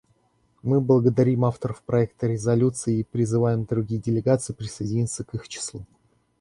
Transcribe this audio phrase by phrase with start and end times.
[0.63, 5.85] Мы благодарим авторов проекта резолюции и призываем другие делегации присоединиться к их числу.